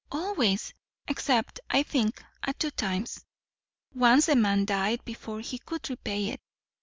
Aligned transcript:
"Always; 0.11 0.73
except, 1.07 1.59
I 1.69 1.83
think, 1.83 2.25
at 2.41 2.57
two 2.57 2.71
times. 2.71 3.23
Once 3.93 4.25
the 4.25 4.35
man 4.35 4.65
died 4.65 5.05
before 5.05 5.41
he 5.41 5.59
could 5.59 5.87
repay 5.91 6.29
it. 6.29 6.41